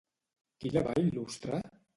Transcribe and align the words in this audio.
Qui 0.63 0.73
la 0.77 0.83
va 0.89 0.97
il·lustrar? 1.05 1.61